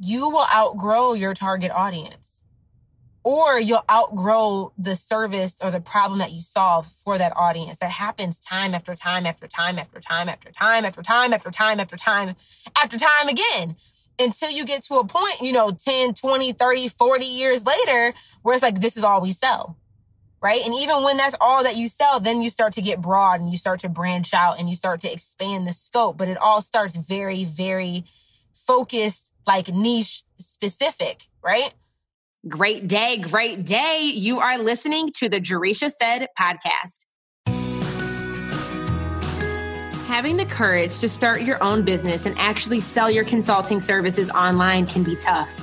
[0.00, 2.40] you will outgrow your target audience
[3.22, 7.78] or you'll outgrow the service or the problem that you solve for that audience.
[7.78, 11.80] That happens time after time after time after time after time after time after time
[11.80, 12.34] after time
[12.82, 13.76] after time again
[14.18, 18.54] until you get to a point, you know, 10, 20, 30, 40 years later where
[18.54, 19.76] it's like, this is all we sell.
[20.42, 20.62] Right.
[20.64, 23.50] And even when that's all that you sell, then you start to get broad and
[23.50, 26.16] you start to branch out and you start to expand the scope.
[26.16, 28.04] But it all starts very, very
[28.54, 31.72] focused, like niche specific, right?
[32.48, 34.00] Great day, great day.
[34.02, 37.04] You are listening to the Jerisha Said podcast.
[40.06, 44.86] Having the courage to start your own business and actually sell your consulting services online
[44.86, 45.54] can be tough.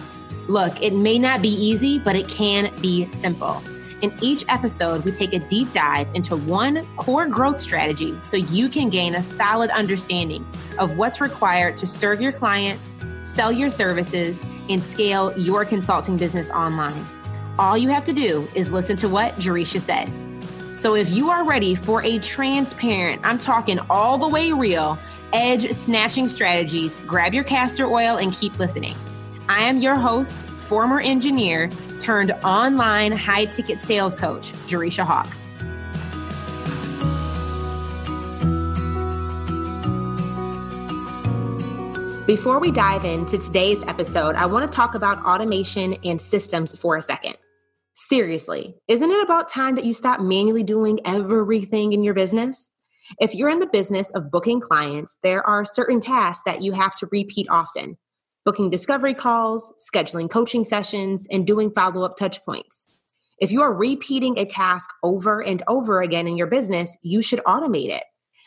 [0.48, 3.62] Look, it may not be easy, but it can be simple.
[4.02, 8.70] In each episode, we take a deep dive into one core growth strategy so you
[8.70, 10.46] can gain a solid understanding
[10.78, 14.40] of what's required to serve your clients, sell your services,
[14.70, 17.04] and scale your consulting business online.
[17.58, 20.12] All you have to do is listen to what Jerisha said.
[20.78, 25.00] So if you are ready for a transparent, I'm talking all the way real,
[25.34, 28.96] edge snatching strategies, grab your castor oil and keep listening.
[29.50, 31.70] I am your host, former engineer
[32.02, 35.28] turned online high ticket sales coach, Jerisha Hawk.
[42.28, 46.98] Before we dive into today's episode, I want to talk about automation and systems for
[46.98, 47.38] a second.
[47.94, 52.70] Seriously, isn't it about time that you stop manually doing everything in your business?
[53.22, 56.94] If you're in the business of booking clients, there are certain tasks that you have
[56.96, 57.98] to repeat often
[58.48, 63.02] booking discovery calls, scheduling coaching sessions, and doing follow up touch points.
[63.40, 67.44] If you are repeating a task over and over again in your business, you should
[67.44, 68.06] automate it.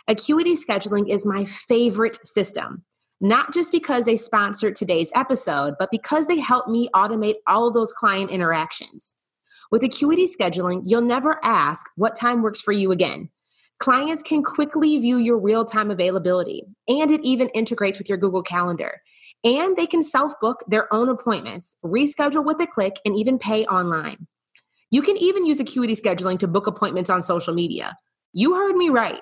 [0.08, 2.82] Acuity scheduling is my favorite system,
[3.20, 7.74] not just because they sponsored today's episode, but because they help me automate all of
[7.74, 9.16] those client interactions.
[9.70, 13.28] With Acuity scheduling, you'll never ask what time works for you again.
[13.80, 18.42] Clients can quickly view your real time availability, and it even integrates with your Google
[18.42, 19.02] Calendar
[19.44, 23.64] and they can self book their own appointments, reschedule with a click, and even pay
[23.66, 24.26] online.
[24.90, 27.96] You can even use Acuity scheduling to book appointments on social media.
[28.32, 29.20] You heard me right.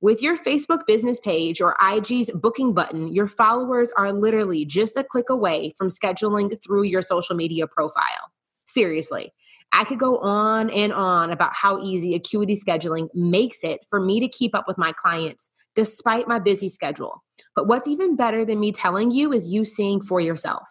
[0.00, 5.04] With your Facebook business page or IG's booking button, your followers are literally just a
[5.04, 8.30] click away from scheduling through your social media profile.
[8.66, 9.32] Seriously,
[9.72, 14.20] I could go on and on about how easy Acuity scheduling makes it for me
[14.20, 17.23] to keep up with my clients despite my busy schedule.
[17.54, 20.68] But what's even better than me telling you is you seeing for yourself.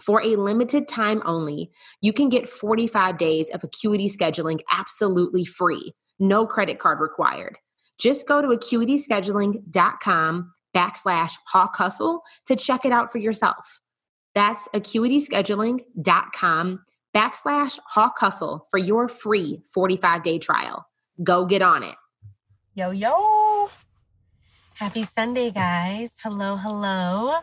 [0.00, 5.94] For a limited time only, you can get 45 days of Acuity scheduling absolutely free,
[6.18, 7.58] no credit card required.
[7.98, 13.80] Just go to acuityscheduling.com backslash hawk hustle to check it out for yourself.
[14.34, 16.80] That's acuityscheduling.com
[17.14, 20.84] backslash hawk hustle for your free 45 day trial.
[21.22, 21.94] Go get on it.
[22.74, 23.70] Yo, yo.
[24.74, 26.10] Happy Sunday, guys.
[26.20, 27.36] Hello, hello.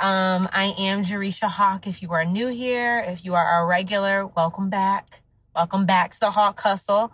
[0.00, 1.86] Um, I am Jerisha Hawk.
[1.86, 5.20] If you are new here, if you are a regular, welcome back.
[5.54, 7.12] Welcome back to the Hawk Hustle.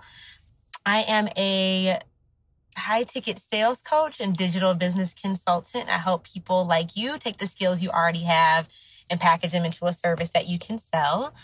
[0.86, 2.00] I am a
[2.78, 5.90] high ticket sales coach and digital business consultant.
[5.90, 8.70] I help people like you take the skills you already have
[9.10, 11.34] and package them into a service that you can sell.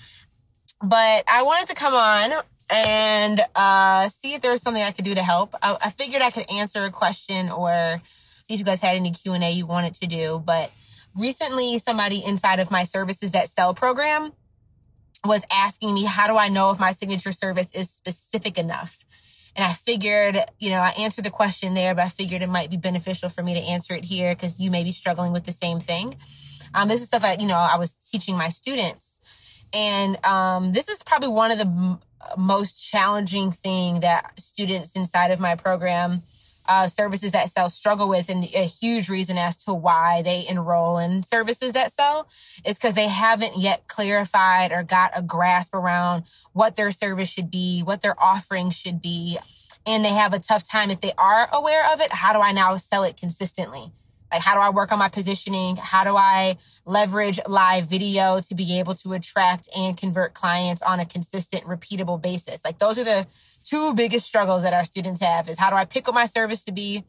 [0.82, 5.04] But I wanted to come on and uh, see if there was something I could
[5.04, 5.54] do to help.
[5.62, 8.00] I, I figured I could answer a question or
[8.44, 10.42] see if you guys had any Q and A you wanted to do.
[10.44, 10.70] But
[11.16, 14.32] recently, somebody inside of my services that sell program
[15.24, 18.98] was asking me, how do I know if my signature service is specific enough?
[19.56, 22.70] And I figured, you know, I answered the question there, but I figured it might
[22.70, 25.52] be beneficial for me to answer it here because you may be struggling with the
[25.52, 26.16] same thing.
[26.74, 29.18] Um, this is stuff I, you know, I was teaching my students.
[29.72, 32.00] And um, this is probably one of the m-
[32.36, 36.22] most challenging thing that students inside of my program
[36.66, 40.98] uh, services that sell struggle with and a huge reason as to why they enroll
[40.98, 42.28] in services that sell
[42.64, 47.50] is because they haven't yet clarified or got a grasp around what their service should
[47.50, 49.38] be what their offering should be
[49.86, 52.52] and they have a tough time if they are aware of it how do i
[52.52, 53.92] now sell it consistently
[54.34, 55.76] like, how do I work on my positioning?
[55.76, 60.98] How do I leverage live video to be able to attract and convert clients on
[60.98, 62.64] a consistent, repeatable basis?
[62.64, 63.28] Like, those are the
[63.64, 66.64] two biggest struggles that our students have is how do I pick what my service
[66.64, 67.04] to be?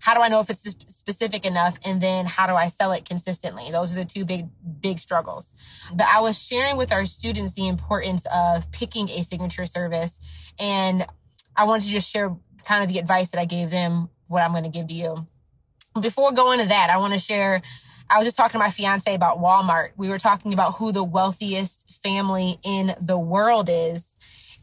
[0.00, 1.78] How do I know if it's specific enough?
[1.84, 3.70] And then how do I sell it consistently?
[3.70, 4.48] Those are the two big,
[4.80, 5.54] big struggles.
[5.94, 10.20] But I was sharing with our students the importance of picking a signature service.
[10.58, 11.06] And
[11.56, 12.34] I wanted to just share
[12.64, 15.26] kind of the advice that I gave them, what I'm going to give to you
[16.00, 17.62] before going to that, I want to share
[18.10, 19.92] I was just talking to my fiance about Walmart.
[19.96, 24.06] We were talking about who the wealthiest family in the world is.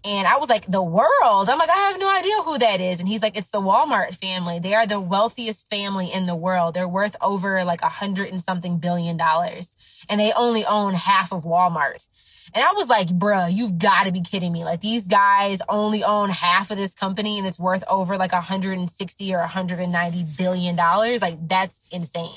[0.04, 1.50] And I was like, the world?
[1.50, 3.00] I'm like, I have no idea who that is.
[3.00, 4.60] And he's like, it's the Walmart family.
[4.60, 6.74] They are the wealthiest family in the world.
[6.74, 9.72] They're worth over like a hundred and something billion dollars.
[10.08, 12.06] And they only own half of Walmart.
[12.54, 14.64] And I was like, bruh, you've got to be kidding me.
[14.64, 19.34] Like these guys only own half of this company and it's worth over like 160
[19.34, 21.22] or 190 billion dollars.
[21.22, 22.36] Like that's insane.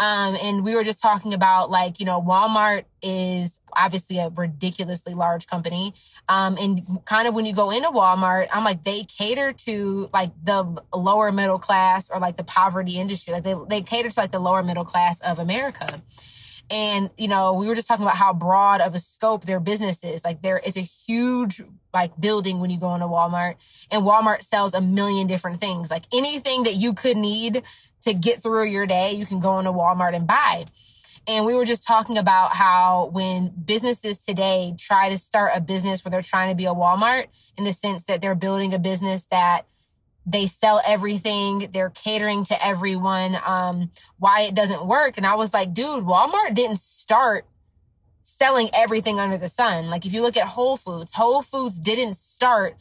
[0.00, 5.12] Um, and we were just talking about like, you know, Walmart is obviously a ridiculously
[5.12, 5.92] large company.
[6.26, 10.32] Um, and kind of when you go into Walmart, I'm like, they cater to like
[10.42, 13.34] the lower middle class or like the poverty industry.
[13.34, 16.00] Like they, they cater to like the lower middle class of America.
[16.70, 19.98] And, you know, we were just talking about how broad of a scope their business
[20.02, 20.24] is.
[20.24, 21.62] Like there is a huge
[21.92, 23.56] like building when you go into Walmart
[23.90, 25.90] and Walmart sells a million different things.
[25.90, 27.64] Like anything that you could need
[28.02, 30.66] to get through your day, you can go into Walmart and buy.
[31.26, 36.04] And we were just talking about how when businesses today try to start a business
[36.04, 37.26] where they're trying to be a Walmart
[37.56, 39.66] in the sense that they're building a business that
[40.26, 45.16] they sell everything, they're catering to everyone, um, why it doesn't work.
[45.16, 47.46] And I was like, dude, Walmart didn't start
[48.22, 49.90] selling everything under the sun.
[49.90, 52.76] Like if you look at Whole Foods, Whole Foods didn't start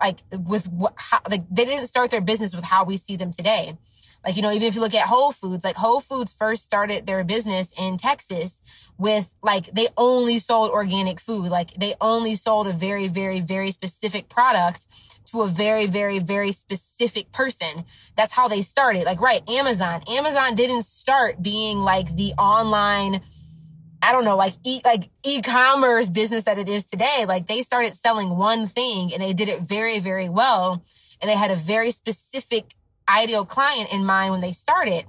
[0.00, 3.32] like with what, how, like they didn't start their business with how we see them
[3.32, 3.76] today.
[4.24, 7.06] Like, you know, even if you look at Whole Foods, like Whole Foods first started
[7.06, 8.60] their business in Texas
[8.98, 11.50] with like, they only sold organic food.
[11.50, 14.86] Like they only sold a very, very, very specific product
[15.30, 17.84] to a very, very, very specific person.
[18.16, 19.04] That's how they started.
[19.04, 20.02] Like, right, Amazon.
[20.06, 23.22] Amazon didn't start being like the online,
[24.02, 27.24] I don't know, like e like e-commerce business that it is today.
[27.26, 30.84] Like they started selling one thing and they did it very, very well.
[31.22, 32.74] And they had a very specific
[33.10, 35.04] ideal client in mind when they started.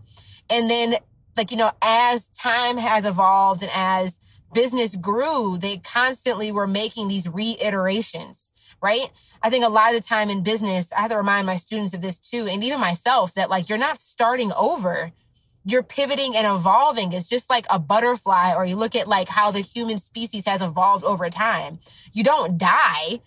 [0.50, 0.98] And then,
[1.38, 4.20] like, you know, as time has evolved and as
[4.54, 8.52] business grew, they constantly were making these reiterations,
[8.82, 9.10] right?
[9.42, 11.94] I think a lot of the time in business, I have to remind my students
[11.94, 15.12] of this too, and even myself that like you're not starting over.
[15.64, 17.14] You're pivoting and evolving.
[17.14, 20.60] It's just like a butterfly, or you look at like how the human species has
[20.60, 21.78] evolved over time.
[22.14, 23.22] You don't die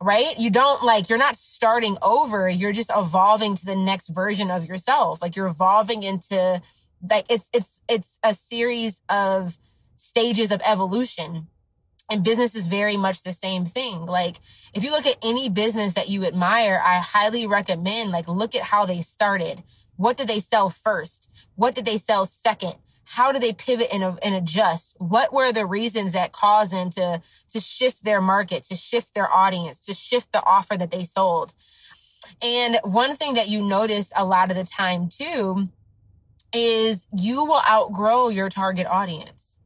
[0.00, 0.38] right?
[0.38, 2.48] You don't like, you're not starting over.
[2.48, 5.22] You're just evolving to the next version of yourself.
[5.22, 6.60] Like you're evolving into
[7.08, 9.58] like, it's, it's, it's a series of
[9.96, 11.48] stages of evolution.
[12.08, 14.06] And business is very much the same thing.
[14.06, 14.36] Like
[14.74, 18.62] if you look at any business that you admire, I highly recommend like look at
[18.62, 19.64] how they started.
[19.96, 21.28] What did they sell first?
[21.54, 22.74] What did they sell second?
[23.08, 24.96] How do they pivot and, and adjust?
[24.98, 29.32] What were the reasons that caused them to, to shift their market, to shift their
[29.32, 31.54] audience, to shift the offer that they sold?
[32.42, 35.68] And one thing that you notice a lot of the time too
[36.52, 39.56] is you will outgrow your target audience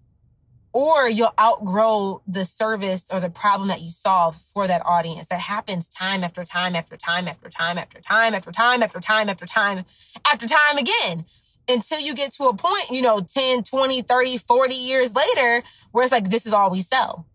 [0.73, 5.29] or you'll outgrow the service or the problem that you solve for that audience.
[5.29, 9.29] That happens time after time after time after time after time after time after time
[9.31, 9.85] after time
[10.27, 11.25] after time again
[11.71, 15.63] until you get to a point, you know, 10, 20, 30, 40 years later,
[15.93, 17.27] where it's like, this is all we sell.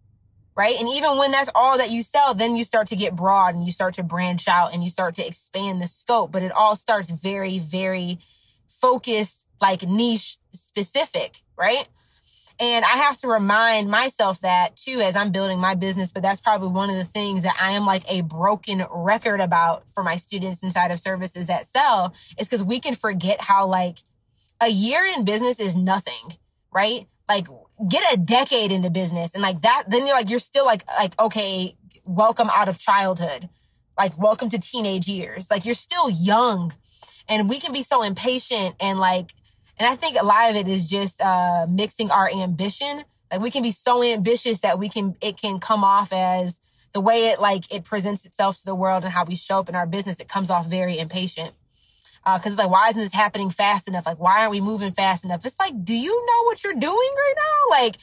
[0.55, 0.79] Right.
[0.79, 3.65] And even when that's all that you sell, then you start to get broad and
[3.65, 6.31] you start to branch out and you start to expand the scope.
[6.31, 8.19] But it all starts very, very
[8.69, 11.41] focused, like niche specific.
[11.57, 11.87] Right.
[12.57, 16.11] And I have to remind myself that too as I'm building my business.
[16.13, 19.83] But that's probably one of the things that I am like a broken record about
[19.93, 24.03] for my students inside of services that sell is because we can forget how like
[24.61, 26.37] a year in business is nothing,
[26.73, 27.07] right?
[27.27, 27.47] Like
[27.89, 31.19] get a decade into business and like that, then you're like, you're still like, like,
[31.19, 33.49] okay, welcome out of childhood.
[33.97, 35.49] Like welcome to teenage years.
[35.49, 36.73] Like you're still young
[37.27, 39.33] and we can be so impatient and like,
[39.77, 43.03] and I think a lot of it is just, uh, mixing our ambition.
[43.31, 46.59] Like we can be so ambitious that we can, it can come off as
[46.93, 49.67] the way it like, it presents itself to the world and how we show up
[49.67, 50.19] in our business.
[50.19, 51.55] It comes off very impatient.
[52.25, 54.05] Uh, cause it's like, why isn't this happening fast enough?
[54.05, 55.45] Like, why aren't we moving fast enough?
[55.45, 57.77] It's like, do you know what you're doing right now?
[57.77, 57.97] Like,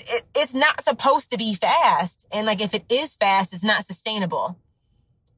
[0.00, 2.26] it, it's not supposed to be fast.
[2.32, 4.58] And like, if it is fast, it's not sustainable.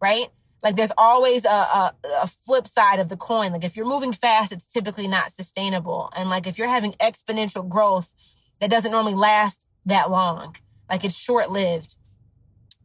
[0.01, 0.31] Right?
[0.63, 3.53] Like there's always a, a, a, flip side of the coin.
[3.53, 6.11] Like if you're moving fast, it's typically not sustainable.
[6.15, 8.13] And like if you're having exponential growth
[8.61, 10.57] that doesn't normally last that long,
[10.89, 11.97] like it's short lived.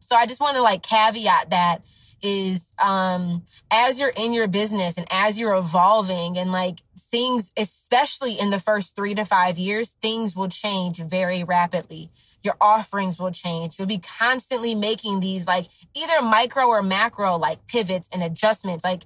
[0.00, 1.82] So I just want to like caveat that
[2.22, 8.38] is um as you're in your business and as you're evolving and like things especially
[8.38, 12.10] in the first 3 to 5 years things will change very rapidly.
[12.42, 13.78] Your offerings will change.
[13.78, 18.84] You'll be constantly making these like either micro or macro like pivots and adjustments.
[18.84, 19.02] Like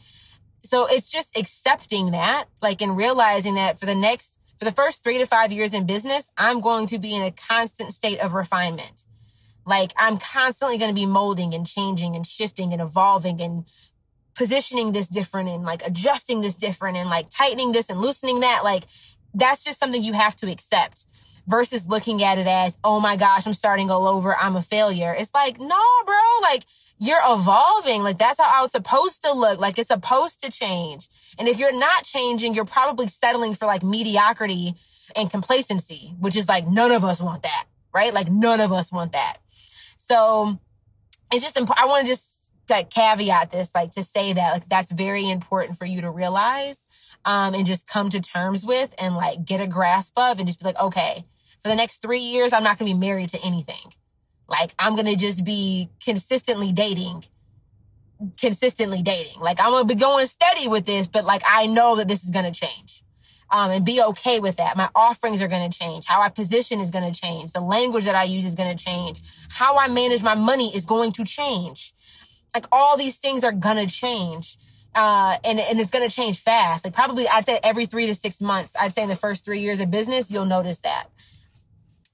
[0.65, 5.03] so it's just accepting that like and realizing that for the next For the first
[5.03, 8.33] three to five years in business, I'm going to be in a constant state of
[8.35, 9.07] refinement.
[9.67, 13.65] Like I'm constantly going to be molding and changing and shifting and evolving and
[14.35, 18.63] positioning this different and like adjusting this different and like tightening this and loosening that.
[18.65, 18.85] Like
[19.35, 21.05] that's just something you have to accept
[21.47, 24.37] versus looking at it as, oh my gosh, I'm starting all over.
[24.37, 25.15] I'm a failure.
[25.15, 26.65] It's like, no, bro, like
[26.99, 28.03] you're evolving.
[28.03, 29.59] Like that's how it's supposed to look.
[29.59, 31.09] Like it's supposed to change.
[31.39, 34.75] And if you're not changing, you're probably settling for like mediocrity
[35.17, 38.15] and complacency, which is like none of us want that, right?
[38.15, 39.39] Like none of us want that.
[40.09, 40.59] So
[41.33, 44.91] it's just, I want to just like caveat this, like to say that like that's
[44.91, 46.77] very important for you to realize
[47.25, 50.59] um, and just come to terms with and like get a grasp of and just
[50.59, 51.25] be like, okay,
[51.63, 53.95] for the next three years, I'm not going to be married to anything.
[54.49, 57.25] Like I'm going to just be consistently dating,
[58.41, 59.41] consistently dating.
[59.41, 62.31] Like I'm to be going steady with this, but like I know that this is
[62.53, 63.02] to change.
[63.55, 64.79] Um, and be okay with that.
[64.79, 66.07] My offerings are going to change.
[66.07, 67.53] How I position is going to change.
[67.53, 69.21] The language that I use is going to change.
[69.51, 71.93] How I manage my money is going to change.
[72.55, 74.57] Like all these things are going to change
[74.95, 76.85] uh, and, and it's going to change fast.
[76.85, 79.61] Like probably I'd say every three to six months, I'd say in the first three
[79.61, 81.07] years of business, you'll notice that.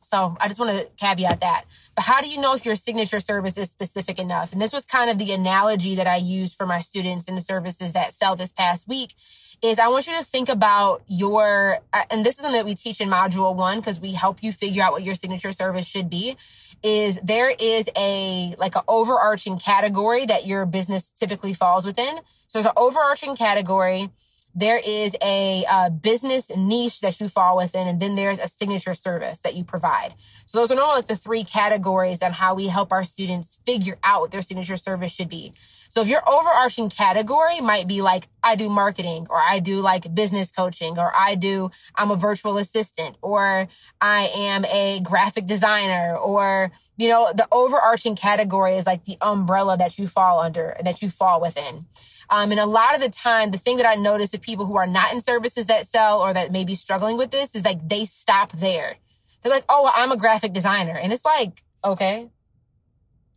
[0.03, 1.65] So I just want to caveat that.
[1.95, 4.53] But how do you know if your signature service is specific enough?
[4.53, 7.43] And this was kind of the analogy that I used for my students in the
[7.43, 9.15] services that sell this past week
[9.61, 12.75] is I want you to think about your, uh, and this is something that we
[12.75, 16.09] teach in module one because we help you figure out what your signature service should
[16.09, 16.37] be
[16.83, 22.19] is there is a like an overarching category that your business typically falls within.
[22.47, 24.11] So there's an overarching category.
[24.59, 28.93] There is a uh, business niche that you fall within, and then there's a signature
[28.93, 30.17] service that you provide.
[30.47, 33.99] So those are all like the three categories on how we help our students figure
[34.03, 35.53] out what their signature service should be.
[35.91, 40.13] So if your overarching category might be like, I do marketing or I do like
[40.13, 43.69] business coaching or I do, I'm a virtual assistant or
[44.01, 49.77] I am a graphic designer or, you know, the overarching category is like the umbrella
[49.77, 51.87] that you fall under, and that you fall within.
[52.31, 54.77] Um, and a lot of the time, the thing that I notice of people who
[54.77, 57.89] are not in services that sell or that may be struggling with this is like
[57.89, 58.97] they stop there.
[59.43, 60.97] They're like, oh, well, I'm a graphic designer.
[60.97, 62.29] And it's like, okay.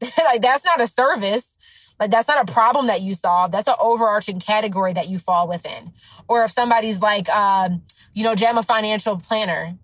[0.17, 1.57] like that's not a service.
[1.99, 3.51] Like that's not a problem that you solve.
[3.51, 5.93] That's an overarching category that you fall within.
[6.27, 7.83] Or if somebody's like, um,
[8.13, 9.77] you know, Jam a financial planner.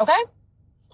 [0.00, 0.22] Okay.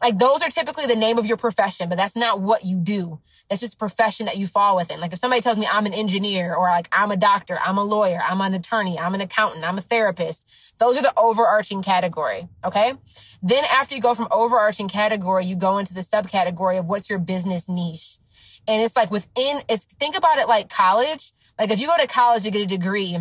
[0.02, 3.20] Like those are typically the name of your profession, but that's not what you do.
[3.48, 5.00] That's just a profession that you fall within.
[5.00, 7.84] Like if somebody tells me I'm an engineer or like I'm a doctor, I'm a
[7.84, 10.44] lawyer, I'm an attorney, I'm an accountant, I'm a therapist.
[10.78, 12.48] Those are the overarching category.
[12.64, 12.94] Okay.
[13.42, 17.18] Then after you go from overarching category, you go into the subcategory of what's your
[17.18, 18.18] business niche.
[18.66, 21.32] And it's like within, it's think about it like college.
[21.58, 23.14] Like if you go to college to get a degree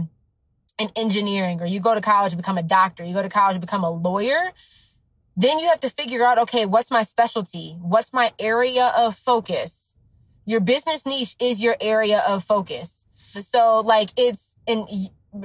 [0.78, 3.56] in engineering, or you go to college to become a doctor, you go to college
[3.56, 4.52] to become a lawyer,
[5.36, 7.78] then you have to figure out, okay, what's my specialty?
[7.80, 9.87] What's my area of focus?
[10.48, 13.06] Your business niche is your area of focus.
[13.40, 14.88] So like it's, and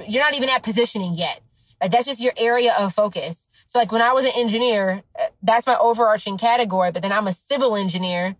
[0.07, 1.41] you're not even at positioning yet.
[1.81, 3.47] Like that's just your area of focus.
[3.65, 7.27] So like when I was an engineer, uh, that's my overarching category, but then I'm
[7.27, 8.37] a civil engineer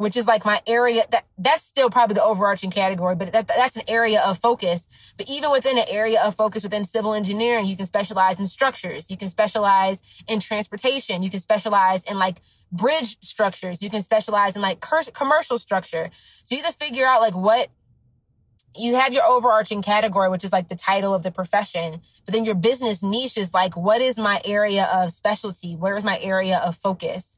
[0.00, 3.76] which is like my area that that's still probably the overarching category, but that, that's
[3.76, 4.88] an area of focus.
[5.18, 9.10] But even within an area of focus within civil engineering, you can specialize in structures.
[9.10, 11.22] You can specialize in transportation.
[11.22, 12.40] You can specialize in like
[12.72, 13.82] bridge structures.
[13.82, 16.10] You can specialize in like commercial structure.
[16.44, 17.68] So you have to figure out like what
[18.76, 22.44] you have your overarching category, which is like the title of the profession, but then
[22.44, 25.74] your business niche is like, what is my area of specialty?
[25.74, 27.36] Where is my area of focus?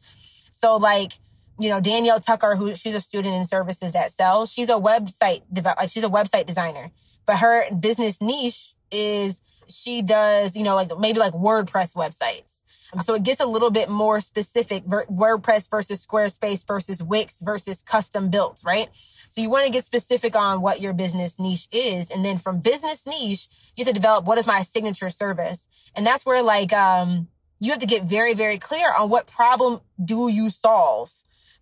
[0.51, 1.13] So like,
[1.59, 5.43] you know, Danielle Tucker, who she's a student in services that sells, she's a website
[5.51, 6.91] develop, like she's a website designer,
[7.25, 12.52] but her business niche is she does, you know, like maybe like WordPress websites.
[13.01, 18.29] So it gets a little bit more specific, WordPress versus Squarespace versus Wix versus custom
[18.29, 18.91] built, right?
[19.31, 22.11] So you want to get specific on what your business niche is.
[22.11, 25.67] And then from business niche, you have to develop what is my signature service.
[25.95, 27.29] And that's where like, um,
[27.61, 31.11] you have to get very, very clear on what problem do you solve?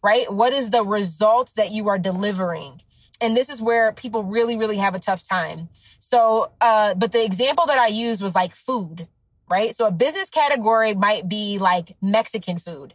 [0.03, 0.33] right?
[0.33, 2.83] What is the result that you are delivering?
[3.21, 5.69] And this is where people really, really have a tough time.
[5.99, 9.07] So, uh, but the example that I used was like food,
[9.51, 9.75] right?
[9.75, 12.95] So a business category might be like Mexican food.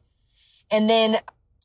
[0.71, 1.17] And then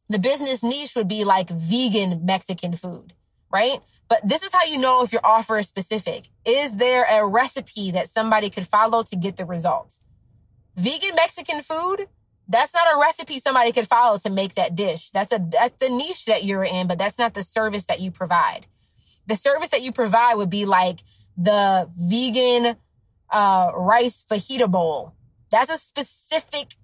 [0.08, 3.14] the business niche would be like vegan Mexican food,
[3.50, 3.80] right?
[4.08, 6.28] But this is how you know if your offer is specific.
[6.44, 10.00] Is there a recipe that somebody could follow to get the results?
[10.76, 12.08] Vegan Mexican food
[12.50, 15.10] that's not a recipe somebody could follow to make that dish.
[15.12, 18.10] That's a that's the niche that you're in, but that's not the service that you
[18.10, 18.66] provide.
[19.28, 21.04] The service that you provide would be like
[21.36, 22.76] the vegan
[23.30, 25.14] uh, rice fajita bowl,
[25.50, 26.76] That's a specific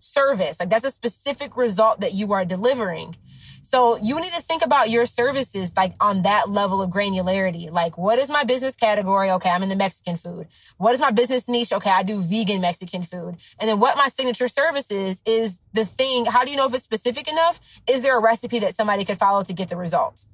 [0.00, 0.60] service.
[0.60, 3.16] Like that's a specific result that you are delivering.
[3.62, 7.70] So you need to think about your services like on that level of granularity.
[7.70, 9.30] Like, what is my business category?
[9.32, 10.48] Okay, I'm in the Mexican food.
[10.78, 11.72] What is my business niche?
[11.72, 13.36] Okay, I do vegan Mexican food.
[13.58, 16.24] And then what my signature service is, is the thing.
[16.24, 17.60] How do you know if it's specific enough?
[17.86, 20.26] Is there a recipe that somebody could follow to get the results?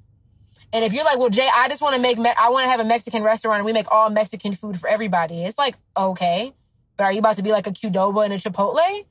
[0.75, 2.69] And if you're like, well, Jay, I just want to make, me- I want to
[2.69, 5.45] have a Mexican restaurant and we make all Mexican food for everybody.
[5.45, 6.53] It's like, okay,
[6.97, 9.05] but are you about to be like a Qdoba and a Chipotle?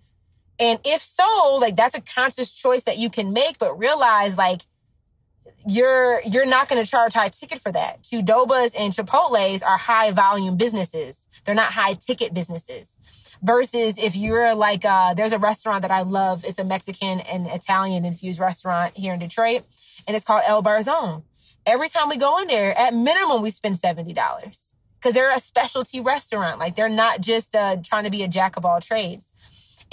[0.59, 4.61] And if so, like that's a conscious choice that you can make, but realize like
[5.65, 8.03] you're you're not going to charge high ticket for that.
[8.03, 11.23] Qdobas and Chipotle's are high volume businesses.
[11.45, 12.95] They're not high ticket businesses.
[13.41, 16.45] Versus if you're like uh there's a restaurant that I love.
[16.45, 19.63] It's a Mexican and Italian infused restaurant here in Detroit,
[20.05, 21.23] and it's called El Barzon.
[21.65, 24.15] Every time we go in there, at minimum we spend $70
[24.99, 26.59] because they're a specialty restaurant.
[26.59, 29.33] Like they're not just uh, trying to be a jack of all trades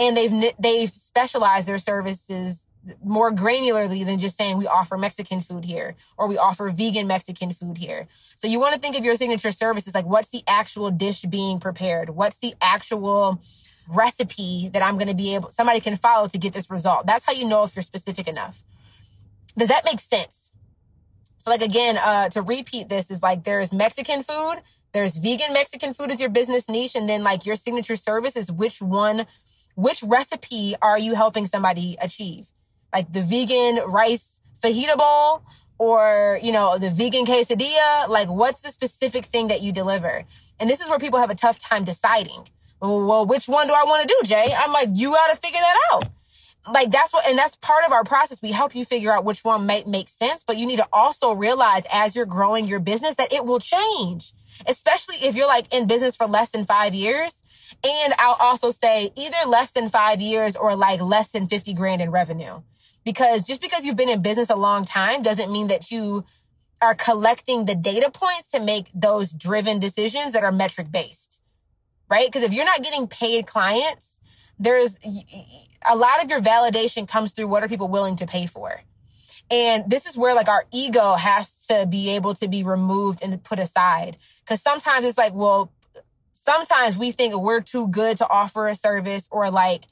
[0.00, 2.66] and they've they've specialized their services
[3.04, 7.52] more granularly than just saying we offer Mexican food here or we offer vegan Mexican
[7.52, 8.08] food here.
[8.36, 11.60] So you want to think of your signature services like what's the actual dish being
[11.60, 12.10] prepared?
[12.10, 13.42] What's the actual
[13.86, 17.06] recipe that I'm going to be able somebody can follow to get this result?
[17.06, 18.64] That's how you know if you're specific enough.
[19.58, 20.49] Does that make sense?
[21.40, 24.56] So like again, uh to repeat this is like there's Mexican food,
[24.92, 28.52] there's vegan Mexican food as your business niche and then like your signature service is
[28.52, 29.26] which one
[29.74, 32.48] which recipe are you helping somebody achieve?
[32.92, 35.42] Like the vegan rice fajita bowl
[35.78, 38.08] or, you know, the vegan quesadilla?
[38.08, 40.24] Like what's the specific thing that you deliver?
[40.58, 42.48] And this is where people have a tough time deciding.
[42.82, 44.54] Well, which one do I want to do, Jay?
[44.56, 46.04] I'm like, you got to figure that out.
[46.72, 48.40] Like that's what, and that's part of our process.
[48.42, 51.32] We help you figure out which one might make sense, but you need to also
[51.32, 54.32] realize as you're growing your business that it will change,
[54.66, 57.40] especially if you're like in business for less than five years
[57.82, 62.02] and I'll also say either less than five years or like less than 50 grand
[62.02, 62.62] in revenue.
[63.04, 66.24] Because just because you've been in business a long time doesn't mean that you
[66.82, 71.40] are collecting the data points to make those driven decisions that are metric based,
[72.10, 72.26] right?
[72.26, 74.20] Because if you're not getting paid clients,
[74.58, 74.98] there's
[75.86, 78.80] a lot of your validation comes through what are people willing to pay for.
[79.50, 83.42] And this is where like our ego has to be able to be removed and
[83.42, 84.16] put aside.
[84.46, 85.72] Cause sometimes it's like, well,
[86.34, 89.84] sometimes we think we're too good to offer a service or like,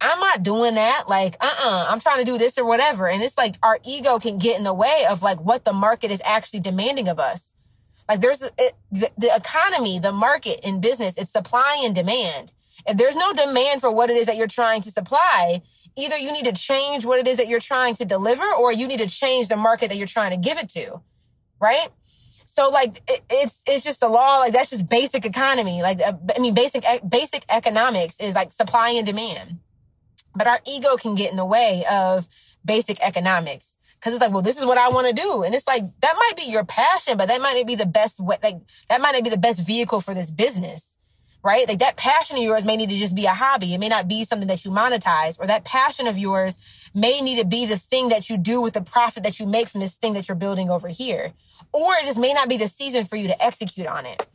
[0.00, 1.08] I'm not doing that.
[1.08, 3.08] Like, uh-uh, I'm trying to do this or whatever.
[3.08, 6.10] And it's like our ego can get in the way of like what the market
[6.10, 7.54] is actually demanding of us.
[8.08, 12.52] Like there's it, the, the economy, the market in business, it's supply and demand.
[12.86, 15.62] If there's no demand for what it is that you're trying to supply,
[15.96, 18.86] either you need to change what it is that you're trying to deliver or you
[18.86, 21.00] need to change the market that you're trying to give it to.
[21.60, 21.88] Right?
[22.46, 25.80] So like it, it's it's just the law like that's just basic economy.
[25.80, 29.60] Like uh, I mean basic basic economics is like supply and demand.
[30.34, 32.28] But our ego can get in the way of
[32.64, 35.66] basic economics because it's like, well, this is what I want to do, and it's
[35.66, 38.36] like that might be your passion, but that might not be the best way.
[38.42, 40.96] Like that might not be the best vehicle for this business,
[41.42, 41.66] right?
[41.68, 43.74] Like that passion of yours may need to just be a hobby.
[43.74, 46.56] It may not be something that you monetize, or that passion of yours
[46.94, 49.68] may need to be the thing that you do with the profit that you make
[49.68, 51.32] from this thing that you're building over here
[51.72, 54.26] or it just may not be the season for you to execute on it.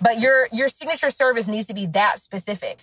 [0.00, 2.78] But your your signature service needs to be that specific.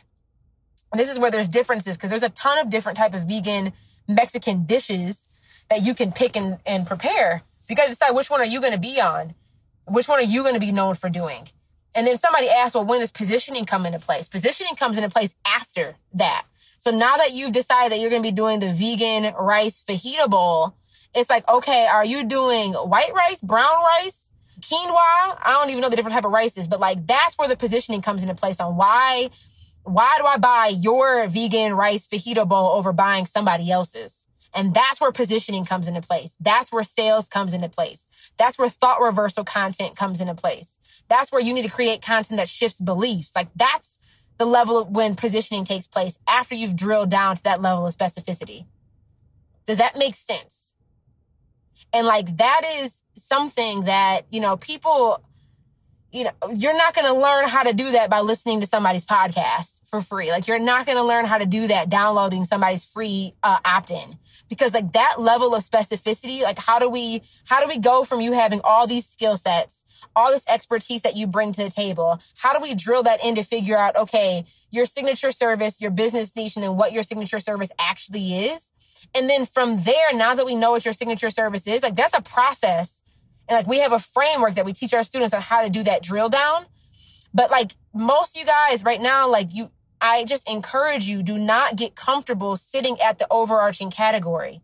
[0.91, 3.73] And this is where there's differences because there's a ton of different type of vegan
[4.07, 5.27] Mexican dishes
[5.69, 7.43] that you can pick and, and prepare.
[7.69, 9.35] You got to decide which one are you going to be on?
[9.85, 11.49] Which one are you going to be known for doing?
[11.95, 14.29] And then somebody asked, well, when does positioning come into place?
[14.29, 16.45] Positioning comes into place after that.
[16.79, 20.29] So now that you've decided that you're going to be doing the vegan rice fajita
[20.29, 20.75] bowl,
[21.13, 24.29] it's like, okay, are you doing white rice, brown rice,
[24.61, 24.93] quinoa?
[25.41, 28.01] I don't even know the different type of rices, but like that's where the positioning
[28.01, 29.29] comes into place on why,
[29.83, 34.25] why do I buy your vegan rice fajita bowl over buying somebody else's?
[34.53, 36.35] And that's where positioning comes into place.
[36.39, 38.07] That's where sales comes into place.
[38.37, 40.78] That's where thought reversal content comes into place.
[41.09, 43.35] That's where you need to create content that shifts beliefs.
[43.35, 43.99] Like that's
[44.37, 48.65] the level when positioning takes place after you've drilled down to that level of specificity.
[49.65, 50.73] Does that make sense?
[51.91, 55.23] And like that is something that, you know, people,
[56.11, 59.05] you know, you're not going to learn how to do that by listening to somebody's
[59.05, 60.31] podcast for free.
[60.31, 64.17] Like you're not going to learn how to do that downloading somebody's free uh, opt-in
[64.47, 68.21] because like that level of specificity, like how do we, how do we go from
[68.21, 69.83] you having all these skill sets,
[70.15, 72.19] all this expertise that you bring to the table?
[72.35, 76.35] How do we drill that in to figure out, okay, your signature service, your business
[76.35, 78.71] niche, and then what your signature service actually is?
[79.13, 82.13] And then from there, now that we know what your signature service is, like that's
[82.13, 83.01] a process.
[83.47, 85.83] And like we have a framework that we teach our students on how to do
[85.83, 86.65] that drill down.
[87.33, 91.75] But like most you guys right now, like you, I just encourage you do not
[91.75, 94.61] get comfortable sitting at the overarching category.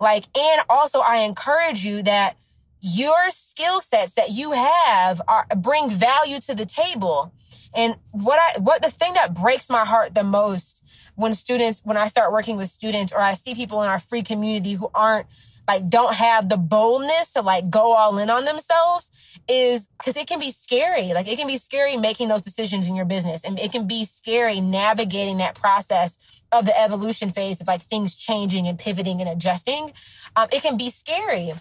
[0.00, 2.36] Like, and also I encourage you that
[2.80, 7.32] your skill sets that you have are, bring value to the table.
[7.74, 10.82] And what I, what the thing that breaks my heart the most
[11.16, 14.22] when students, when I start working with students or I see people in our free
[14.22, 15.26] community who aren't
[15.66, 19.10] like, don't have the boldness to like go all in on themselves
[19.46, 21.12] is because it can be scary.
[21.12, 24.06] Like, it can be scary making those decisions in your business and it can be
[24.06, 26.16] scary navigating that process
[26.50, 29.92] of the evolution phase of like things changing and pivoting and adjusting.
[30.36, 31.52] Um, it can be scary.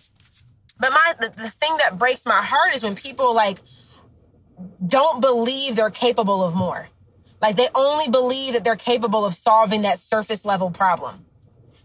[0.80, 3.60] But my the, the thing that breaks my heart is when people like
[4.86, 6.90] don't believe they're capable of more.
[7.42, 11.26] Like they only believe that they're capable of solving that surface level problem.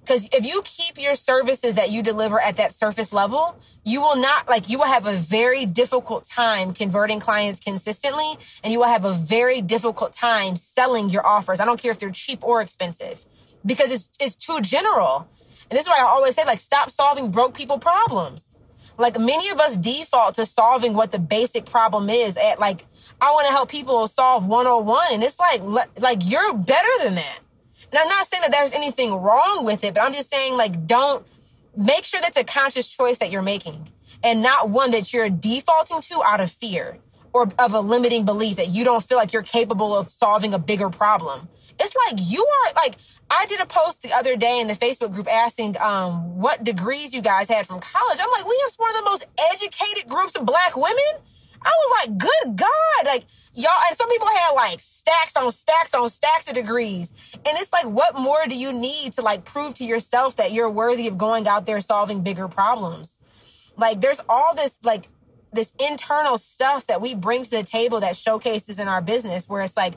[0.00, 4.16] Because if you keep your services that you deliver at that surface level, you will
[4.16, 8.88] not like, you will have a very difficult time converting clients consistently and you will
[8.88, 11.60] have a very difficult time selling your offers.
[11.60, 13.24] I don't care if they're cheap or expensive
[13.64, 15.28] because it's, it's too general.
[15.70, 18.56] And this is why I always say like, stop solving broke people problems.
[19.02, 22.86] Like many of us default to solving what the basic problem is at like,
[23.20, 25.06] I want to help people solve 101.
[25.12, 25.60] And it's like,
[25.98, 27.38] like you're better than that.
[27.90, 30.86] And I'm not saying that there's anything wrong with it, but I'm just saying like,
[30.86, 31.26] don't
[31.76, 33.88] make sure that's a conscious choice that you're making
[34.22, 36.98] and not one that you're defaulting to out of fear
[37.32, 40.58] or of a limiting belief that you don't feel like you're capable of solving a
[40.58, 41.48] bigger problem.
[41.78, 42.96] It's like you are like
[43.30, 47.14] I did a post the other day in the Facebook group asking um, what degrees
[47.14, 48.18] you guys had from college.
[48.20, 51.12] I'm like, we have one of the most educated groups of black women.
[51.64, 53.06] I was like, good God.
[53.06, 57.10] Like, y'all, and some people had like stacks on stacks on stacks of degrees.
[57.32, 60.70] And it's like, what more do you need to like prove to yourself that you're
[60.70, 63.18] worthy of going out there solving bigger problems?
[63.78, 65.08] Like, there's all this like
[65.52, 69.62] this internal stuff that we bring to the table that showcases in our business where
[69.62, 69.94] it's like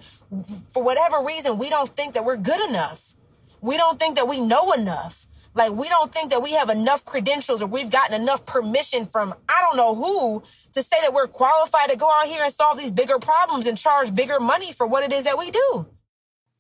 [0.70, 3.13] for whatever reason we don't think that we're good enough.
[3.62, 5.26] We don't think that we know enough.
[5.54, 9.34] Like we don't think that we have enough credentials or we've gotten enough permission from
[9.48, 12.78] i don't know who to say that we're qualified to go out here and solve
[12.78, 15.88] these bigger problems and charge bigger money for what it is that we do.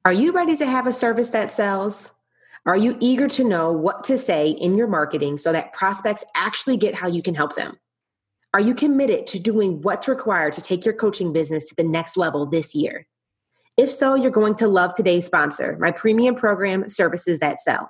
[0.05, 2.11] Are you ready to have a service that sells?
[2.65, 6.77] Are you eager to know what to say in your marketing so that prospects actually
[6.77, 7.75] get how you can help them
[8.55, 12.15] are you committed to doing what's required to take your coaching business to the next
[12.15, 13.05] level this year?
[13.75, 17.89] If so, you're going to love today's sponsor, my premium program, Services That Sell.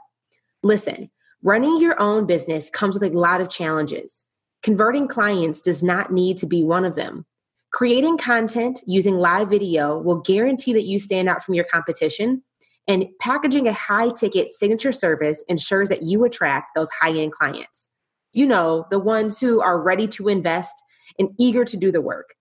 [0.63, 1.11] Listen,
[1.43, 4.25] running your own business comes with a lot of challenges.
[4.63, 7.27] Converting clients does not need to be one of them.
[7.71, 12.41] Creating content using live video will guarantee that you stand out from your competition,
[12.87, 17.91] and packaging a high ticket signature service ensures that you attract those high end clients
[18.35, 20.73] you know, the ones who are ready to invest
[21.17, 22.35] and eager to do the work.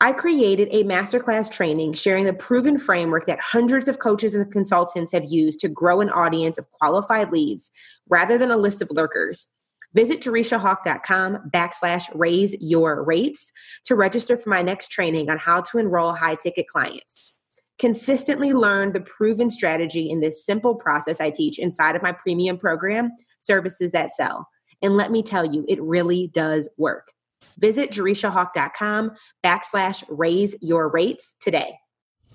[0.00, 5.12] I created a masterclass training sharing the proven framework that hundreds of coaches and consultants
[5.12, 7.70] have used to grow an audience of qualified leads
[8.08, 9.48] rather than a list of lurkers.
[9.94, 13.52] Visit JerishaHawk.com backslash raise your rates
[13.84, 17.34] to register for my next training on how to enroll high ticket clients.
[17.78, 22.58] Consistently learn the proven strategy in this simple process I teach inside of my premium
[22.58, 23.10] program,
[23.40, 24.48] Services That Sell.
[24.82, 27.12] And let me tell you, it really does work.
[27.58, 29.12] Visit JerishaHawk.com
[29.44, 31.78] backslash raise your rates today.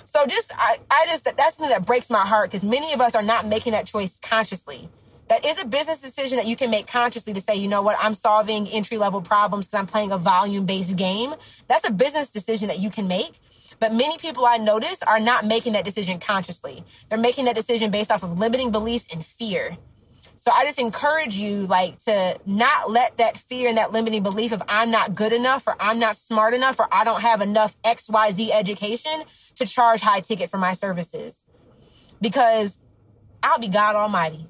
[0.06, 3.16] So just, I, I just, that's something that breaks my heart because many of us
[3.16, 4.90] are not making that choice consciously.
[5.30, 7.98] That is a business decision that you can make consciously to say, you know what,
[8.00, 11.34] I'm solving entry level problems because I'm playing a volume based game.
[11.68, 13.40] That's a business decision that you can make.
[13.80, 16.84] But many people I notice are not making that decision consciously.
[17.10, 19.78] They're making that decision based off of limiting beliefs and fear.
[20.38, 24.52] So I just encourage you like to not let that fear and that limiting belief
[24.52, 27.82] of I'm not good enough or I'm not smart enough or I don't have enough
[27.84, 29.24] XYZ education
[29.56, 31.46] to charge high ticket for my services.
[32.20, 32.78] Because
[33.42, 34.48] I'll be God Almighty.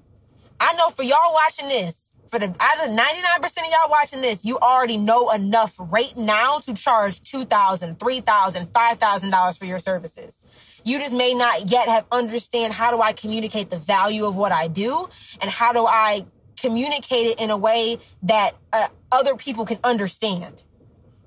[0.60, 4.43] I know for y'all watching this, for the out of 99% of y'all watching this,
[4.43, 10.42] you already know enough right now to charge $2,000, $3,000, $5,000 for your services.
[10.84, 14.52] You just may not yet have understand how do I communicate the value of what
[14.52, 15.10] I do
[15.41, 16.26] and how do I
[16.58, 20.63] communicate it in a way that uh, other people can understand.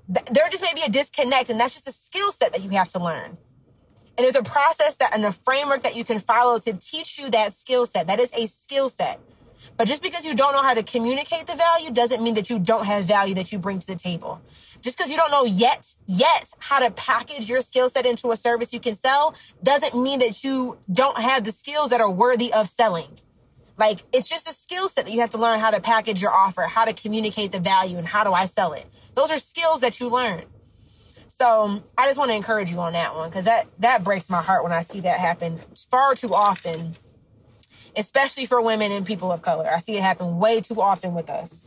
[0.07, 2.89] There just may be a disconnect and that's just a skill set that you have
[2.91, 3.37] to learn.
[4.17, 7.29] And there's a process that and a framework that you can follow to teach you
[7.31, 8.07] that skill set.
[8.07, 9.19] That is a skill set.
[9.75, 12.57] But just because you don't know how to communicate the value doesn't mean that you
[12.57, 14.41] don't have value that you bring to the table.
[14.81, 18.37] Just because you don't know yet, yet how to package your skill set into a
[18.37, 22.53] service you can sell doesn't mean that you don't have the skills that are worthy
[22.53, 23.19] of selling.
[23.77, 26.31] Like it's just a skill set that you have to learn how to package your
[26.31, 28.85] offer, how to communicate the value and how do I sell it.
[29.13, 30.43] Those are skills that you learn.
[31.27, 34.29] So um, I just want to encourage you on that one because that that breaks
[34.29, 35.59] my heart when I see that happen
[35.91, 36.95] far too often,
[37.95, 39.71] especially for women and people of color.
[39.71, 41.63] I see it happen way too often with us.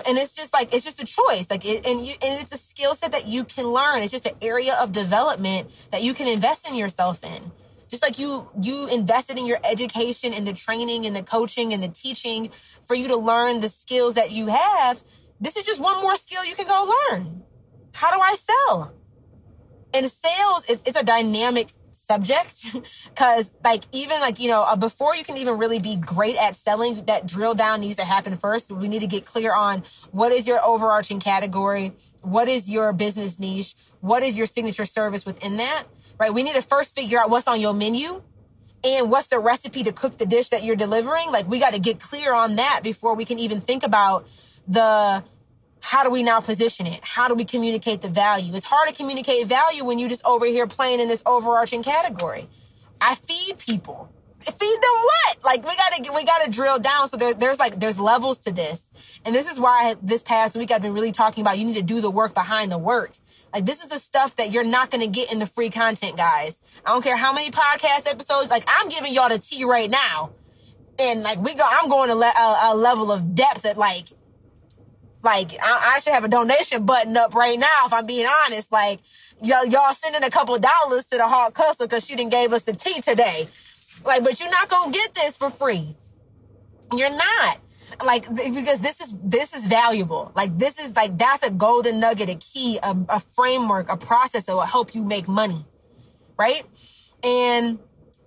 [0.00, 2.52] So, and it's just like it's just a choice, like it, and you and it's
[2.52, 4.02] a skill set that you can learn.
[4.02, 7.52] It's just an area of development that you can invest in yourself in.
[7.88, 11.82] Just like you you invested in your education and the training and the coaching and
[11.82, 12.50] the teaching
[12.86, 15.02] for you to learn the skills that you have.
[15.38, 17.42] This is just one more skill you can go learn.
[17.92, 18.94] How do I sell?
[19.92, 22.64] And sales, it's, it's a dynamic subject
[23.08, 26.56] because like even like you know uh, before you can even really be great at
[26.56, 28.70] selling that drill down needs to happen first.
[28.70, 33.38] We need to get clear on what is your overarching category what is your business
[33.38, 35.84] niche what is your signature service within that
[36.20, 36.32] right?
[36.32, 38.22] We need to first figure out what's on your menu
[38.84, 41.32] and what's the recipe to cook the dish that you're delivering.
[41.32, 44.28] Like we got to get clear on that before we can even think about
[44.68, 45.24] the
[45.80, 47.00] how do we now position it?
[47.02, 48.54] How do we communicate the value?
[48.54, 52.48] It's hard to communicate value when you just over here playing in this overarching category.
[53.00, 54.10] I feed people.
[54.42, 55.44] Feed them what?
[55.44, 57.08] Like we gotta we gotta drill down.
[57.08, 58.90] So there, there's like there's levels to this,
[59.24, 61.58] and this is why this past week I've been really talking about.
[61.58, 63.12] You need to do the work behind the work.
[63.52, 66.62] Like this is the stuff that you're not gonna get in the free content, guys.
[66.86, 68.50] I don't care how many podcast episodes.
[68.50, 70.30] Like I'm giving y'all the tea right now,
[70.98, 74.06] and like we go, I'm going to le- a, a level of depth that like
[75.22, 78.72] like I, I, should have a donation button up right now if I'm being honest.
[78.72, 79.00] Like
[79.42, 82.62] y'all, y'all sending a couple dollars to the hard customer because she didn't gave us
[82.62, 83.48] the tea today.
[84.04, 85.96] Like, but you're not gonna get this for free.
[86.92, 87.60] You're not.
[88.02, 90.32] Like because this is this is valuable.
[90.34, 94.46] Like this is like that's a golden nugget, a key, a, a framework, a process
[94.46, 95.66] that will help you make money,
[96.38, 96.64] right?
[97.22, 97.78] And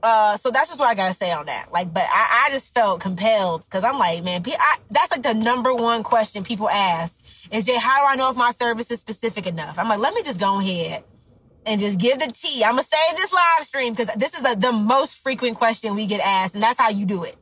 [0.04, 1.72] uh, so that's just what I gotta say on that.
[1.72, 5.34] Like, but I, I just felt compelled because I'm like, man, I, that's like the
[5.34, 7.18] number one question people ask
[7.52, 9.80] is Jay, how do I know if my service is specific enough?
[9.80, 11.06] I'm like, let me just go ahead
[11.66, 12.66] and just give the tea.
[12.66, 16.06] I'm gonna save this live stream because this is a, the most frequent question we
[16.06, 17.38] get asked, and that's how you do it.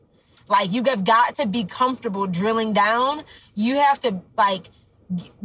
[0.48, 3.24] Like, you have got to be comfortable drilling down.
[3.56, 4.70] You have to like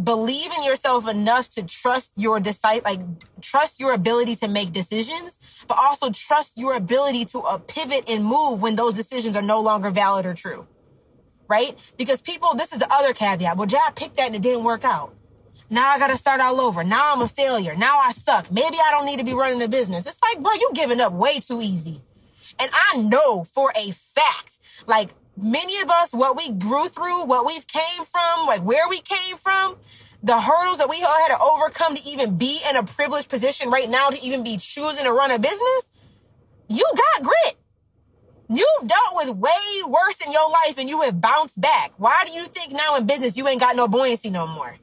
[0.02, 3.00] believe in yourself enough to trust your decide like
[3.40, 8.24] trust your ability to make decisions but also trust your ability to uh, pivot and
[8.24, 10.66] move when those decisions are no longer valid or true
[11.48, 14.64] right because people this is the other caveat well Jay, picked that and it didn't
[14.64, 15.14] work out
[15.68, 16.85] now I gotta start all over.
[16.85, 17.74] Now I'm a failure.
[17.74, 18.50] Now I suck.
[18.52, 20.07] Maybe I don't need to be running the business.
[20.07, 22.02] It's like, bro, you giving up way too easy.
[22.59, 27.46] And I know for a fact, like many of us, what we grew through, what
[27.46, 29.77] we've came from, like where we came from,
[30.22, 33.70] the hurdles that we all had to overcome to even be in a privileged position
[33.70, 35.90] right now to even be choosing to run a business,
[36.68, 37.57] you got grit.
[38.49, 41.92] You've dealt with way worse in your life and you have bounced back.
[41.96, 44.77] Why do you think now in business you ain't got no buoyancy no more?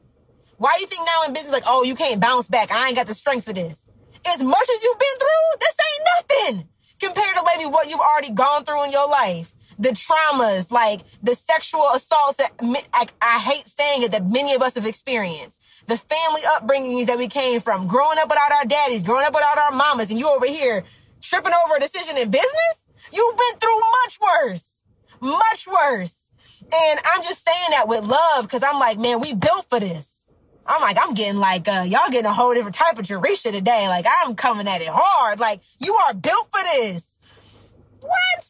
[0.58, 2.72] Why do you think now in business like, oh, you can't bounce back.
[2.72, 3.86] I ain't got the strength for this.
[4.26, 6.08] As much as you've been through, this ain't
[6.56, 11.02] nothing compared to maybe what you've already gone through in your life the traumas, like
[11.22, 12.52] the sexual assaults that
[12.94, 15.62] I, I hate saying it that many of us have experienced.
[15.88, 19.58] The family upbringings that we came from, growing up without our daddies, growing up without
[19.58, 20.84] our mamas, and you over here
[21.22, 22.86] tripping over a decision in business?
[23.12, 24.82] You've been through much worse.
[25.20, 26.30] Much worse.
[26.74, 30.26] And I'm just saying that with love because I'm like, man, we built for this.
[30.66, 33.88] I'm like, I'm getting like, uh, y'all getting a whole different type of Jerisha today.
[33.90, 35.40] Like, I'm coming at it hard.
[35.40, 37.18] Like, you are built for this.
[38.00, 38.46] What?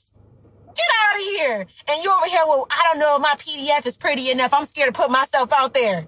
[0.75, 1.67] Get out of here.
[1.87, 4.53] And you over here, well, I don't know if my PDF is pretty enough.
[4.53, 6.07] I'm scared to put myself out there.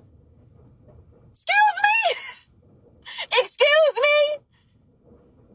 [1.31, 2.15] Excuse me?
[3.39, 4.39] Excuse me?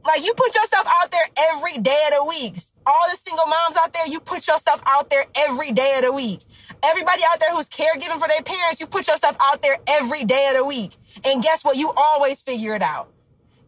[0.06, 2.56] Like you put yourself out there every day of the week.
[2.86, 6.12] All the single moms out there, you put yourself out there every day of the
[6.12, 6.40] week.
[6.82, 10.48] Everybody out there who's caregiving for their parents, you put yourself out there every day
[10.50, 10.96] of the week.
[11.24, 11.76] And guess what?
[11.76, 13.12] You always figure it out.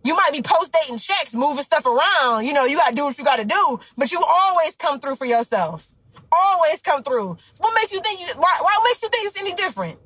[0.05, 2.47] You might be post dating checks, moving stuff around.
[2.47, 5.27] You know, you gotta do what you gotta do, but you always come through for
[5.27, 5.89] yourself.
[6.31, 7.37] Always come through.
[7.59, 9.99] What makes you think you, why, why makes you think it's any different?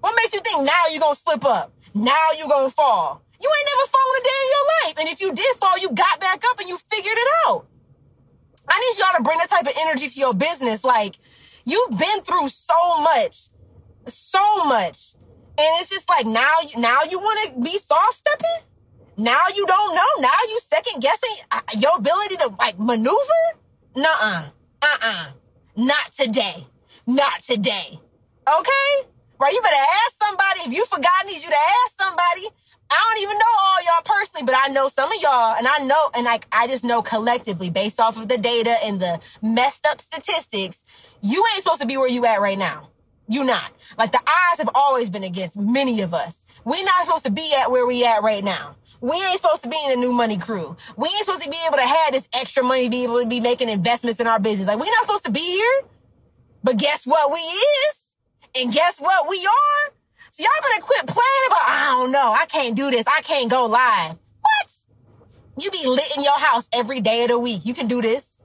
[0.00, 1.72] What makes you think now you're gonna slip up?
[1.94, 3.22] Now you're gonna fall?
[3.40, 4.94] You ain't never fallen a day in your life.
[4.98, 7.66] And if you did fall, you got back up and you figured it out.
[8.68, 10.84] I need y'all to bring that type of energy to your business.
[10.84, 11.16] Like,
[11.64, 13.50] you've been through so much,
[14.06, 15.14] so much.
[15.56, 18.66] And it's just like now, now you want to be soft stepping?
[19.16, 20.08] Now you don't know.
[20.20, 23.42] Now you second guessing uh, your ability to like maneuver?
[23.96, 24.46] Nuh-uh.
[24.82, 25.26] Uh-uh.
[25.76, 26.66] Not today.
[27.06, 28.00] Not today.
[28.46, 29.08] Okay?
[29.38, 29.52] Right?
[29.52, 30.60] You better ask somebody.
[30.60, 32.48] If you forgot, I need you to ask somebody.
[32.90, 35.78] I don't even know all y'all personally, but I know some of y'all, and I
[35.78, 39.86] know, and like I just know collectively, based off of the data and the messed
[39.86, 40.84] up statistics,
[41.20, 42.90] you ain't supposed to be where you at right now.
[43.26, 43.72] You not.
[43.96, 46.44] Like the odds have always been against many of us.
[46.64, 48.76] We're not supposed to be at where we at right now.
[49.04, 50.78] We ain't supposed to be in the new money crew.
[50.96, 53.38] We ain't supposed to be able to have this extra money be able to be
[53.38, 54.66] making investments in our business.
[54.66, 55.82] Like, we're not supposed to be here.
[56.62, 58.14] But guess what we is?
[58.54, 59.92] And guess what we are?
[60.30, 63.50] So y'all better quit playing about, I don't know, I can't do this, I can't
[63.50, 64.16] go live.
[64.40, 64.72] What?
[65.58, 67.66] You be lit in your house every day of the week.
[67.66, 68.38] You can do this.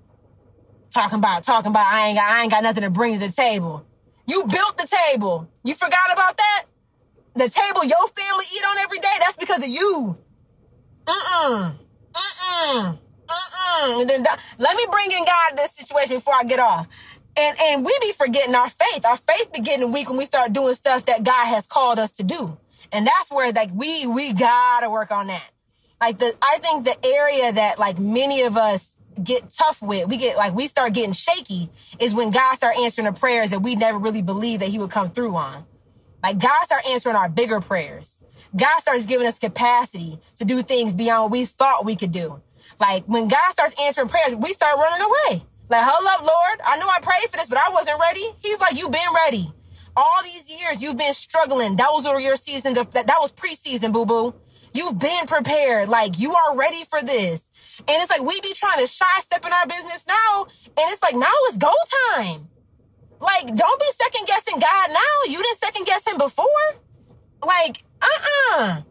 [0.93, 3.31] Talking about, talking about, I ain't got, I ain't got nothing to bring to the
[3.31, 3.85] table.
[4.27, 5.49] You built the table.
[5.63, 6.65] You forgot about that?
[7.35, 10.17] The table your family eat on every day, that's because of you.
[11.09, 11.75] Mm-mm.
[12.13, 12.99] Mm-mm.
[13.29, 14.01] Mm-mm.
[14.01, 14.25] And then
[14.59, 16.87] let me bring in God this situation before I get off.
[17.37, 19.05] And and we be forgetting our faith.
[19.05, 22.11] Our faith be getting weak when we start doing stuff that God has called us
[22.13, 22.57] to do.
[22.91, 25.49] And that's where like we we gotta work on that.
[26.01, 30.17] Like the I think the area that like many of us get tough with, we
[30.17, 31.69] get like we start getting shaky
[31.99, 34.91] is when God start answering the prayers that we never really believed that he would
[34.91, 35.65] come through on.
[36.23, 38.19] Like God start answering our bigger prayers.
[38.55, 42.41] God starts giving us capacity to do things beyond what we thought we could do.
[42.79, 45.43] Like when God starts answering prayers, we start running away.
[45.69, 46.61] Like, hold up, Lord.
[46.65, 48.27] I know I prayed for this, but I wasn't ready.
[48.41, 49.51] He's like, you've been ready.
[49.95, 51.77] All these years you've been struggling.
[51.77, 52.77] That was your season.
[52.77, 54.35] Of, that, that was preseason, boo boo.
[54.73, 55.89] You've been prepared.
[55.89, 57.51] Like you are ready for this.
[57.79, 60.47] And it's like we be trying to shy step in our business now.
[60.65, 61.73] And it's like now it's go
[62.15, 62.49] time.
[63.21, 65.31] Like, don't be second guessing God now.
[65.31, 66.47] You didn't second guess him before.
[67.45, 68.81] Like, uh-uh.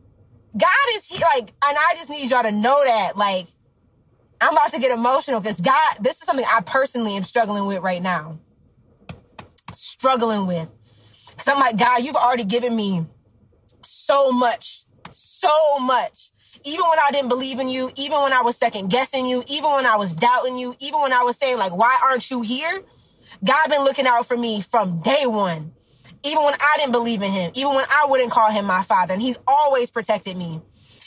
[0.57, 1.21] God is here.
[1.35, 3.17] Like, and I just need y'all to know that.
[3.17, 3.49] Like,
[4.41, 7.83] I'm about to get emotional because God, this is something I personally am struggling with
[7.83, 8.39] right now.
[9.73, 10.69] Struggling with.
[11.31, 13.07] Because I'm like, God, you've already given me
[13.83, 16.31] so much, so much.
[16.65, 19.71] Even when I didn't believe in you, even when I was second guessing you, even
[19.71, 22.83] when I was doubting you, even when I was saying, like, why aren't you here?
[23.45, 25.73] God been looking out for me from day one.
[26.25, 29.13] Even when I didn't believe in him, even when I wouldn't call him my father,
[29.13, 30.61] and he's always protected me.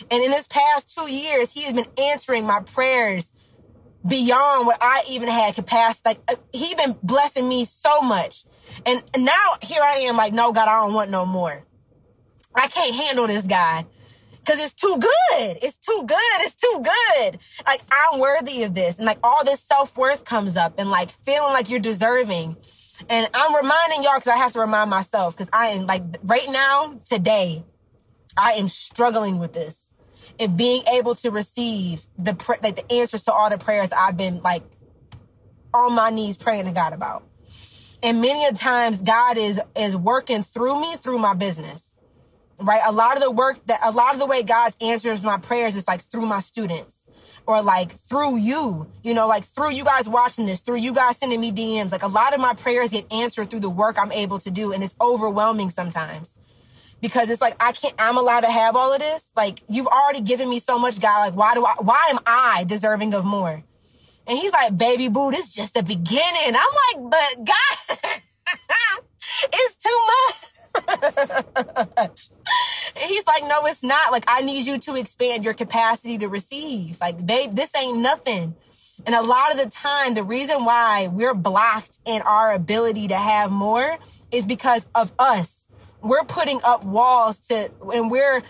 [0.09, 3.31] And in this past two years, he has been answering my prayers
[4.07, 6.01] beyond what I even had capacity.
[6.05, 8.45] Like uh, he been blessing me so much.
[8.85, 11.63] And now here I am like, no, God, I don't want no more.
[12.55, 13.85] I can't handle this guy
[14.39, 15.59] because it's too good.
[15.61, 16.17] It's too good.
[16.39, 17.39] It's too good.
[17.65, 18.97] Like I'm worthy of this.
[18.97, 22.57] And like all this self worth comes up and like feeling like you're deserving.
[23.09, 26.49] And I'm reminding y'all because I have to remind myself because I am like right
[26.49, 27.63] now, today,
[28.37, 29.91] I am struggling with this
[30.39, 34.41] and being able to receive the like the answers to all the prayers I've been
[34.41, 34.63] like
[35.73, 37.23] on my knees praying to God about.
[38.03, 41.95] And many times God is is working through me through my business.
[42.59, 42.81] Right?
[42.85, 45.75] A lot of the work that a lot of the way God answers my prayers
[45.75, 47.00] is like through my students
[47.45, 51.17] or like through you, you know, like through you guys watching this, through you guys
[51.17, 51.91] sending me DMs.
[51.91, 54.73] Like a lot of my prayers get answered through the work I'm able to do
[54.73, 56.37] and it's overwhelming sometimes
[57.01, 59.31] because it's like I can't I'm allowed to have all of this.
[59.35, 61.19] Like you've already given me so much, God.
[61.19, 63.63] Like why do I why am I deserving of more?
[64.27, 66.55] And he's like, baby boo, this is just the beginning.
[66.55, 67.97] I'm like, but God,
[69.53, 70.50] it's too much.
[70.91, 72.11] And
[73.07, 74.11] he's like, no, it's not.
[74.11, 76.99] Like, I need you to expand your capacity to receive.
[76.99, 78.55] Like, babe, this ain't nothing.
[79.05, 83.17] And a lot of the time, the reason why we're blocked in our ability to
[83.17, 83.97] have more
[84.31, 85.61] is because of us
[86.01, 88.41] we're putting up walls to, and we're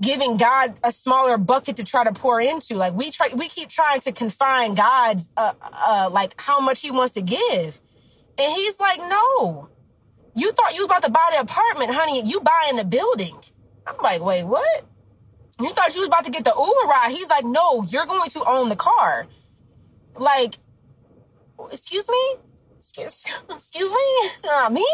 [0.00, 2.76] giving God a smaller bucket to try to pour into.
[2.76, 6.90] Like we try, we keep trying to confine God's, uh, uh, like how much he
[6.90, 7.80] wants to give.
[8.36, 9.68] And he's like, no,
[10.34, 12.22] you thought you was about to buy the apartment, honey.
[12.24, 13.38] You buying the building.
[13.86, 14.84] I'm like, wait, what?
[15.60, 17.10] You thought you was about to get the Uber ride.
[17.10, 19.26] He's like, no, you're going to own the car.
[20.16, 20.58] Like,
[21.72, 22.36] excuse me?
[22.78, 24.30] Excuse, excuse me?
[24.48, 24.86] Uh, me?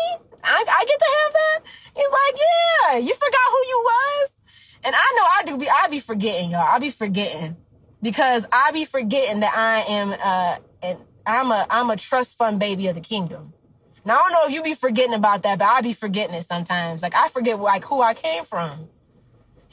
[0.43, 1.61] I, I get to have that?
[1.95, 4.33] He's like, yeah, you forgot who you was?
[4.85, 6.61] And I know I do be, I be forgetting y'all.
[6.61, 7.57] I be forgetting
[8.03, 10.95] because I be forgetting that I am, uh,
[11.27, 13.55] I'm a, I'm a trust fund baby of the kingdom.
[14.05, 16.47] Now I don't know if you be forgetting about that, but I be forgetting it
[16.47, 17.03] sometimes.
[17.03, 18.89] Like I forget like who I came from.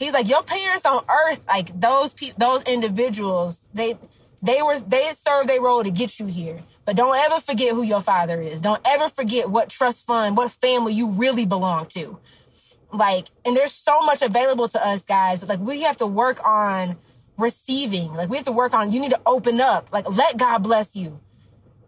[0.02, 4.00] He's like, your parents on earth, like those people, those individuals, they,
[4.42, 6.62] they were, they served their role to get you here.
[6.86, 8.62] But don't ever forget who your father is.
[8.62, 12.18] Don't ever forget what trust fund, what family you really belong to.
[12.92, 16.44] Like, and there's so much available to us guys, but like we have to work
[16.44, 16.98] on
[17.38, 18.12] receiving.
[18.14, 19.90] Like we have to work on, you need to open up.
[19.94, 21.20] Like let God bless you.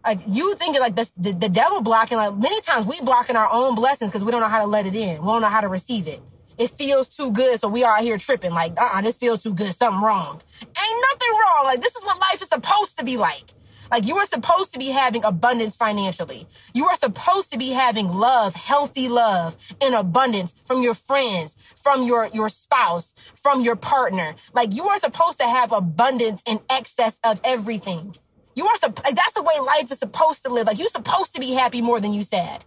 [0.04, 3.48] Like you thinking like this, the, the devil blocking, like many times we blocking our
[3.50, 5.20] own blessings because we don't know how to let it in.
[5.22, 6.20] We don't know how to receive it.
[6.58, 7.58] It feels too good.
[7.60, 9.74] So we are here tripping like, uh-uh, this feels too good.
[9.74, 10.40] Something wrong.
[10.62, 11.64] Ain't nothing wrong.
[11.64, 13.54] Like this is what life is supposed to be like.
[13.90, 16.46] Like you are supposed to be having abundance financially.
[16.74, 22.02] You are supposed to be having love, healthy love in abundance from your friends, from
[22.04, 24.34] your, your spouse, from your partner.
[24.52, 28.16] Like you are supposed to have abundance in excess of everything.
[28.54, 30.66] You are, like, that's the way life is supposed to live.
[30.66, 32.64] Like you're supposed to be happy more than you sad.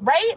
[0.00, 0.34] Right?